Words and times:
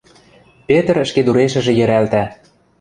Петр 0.67 0.95
ӹшкедурешӹжӹ 1.03 1.73
йӹрӓлтӓ: 1.75 2.23